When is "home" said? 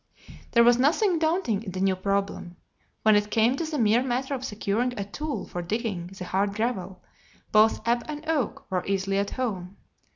9.29-9.77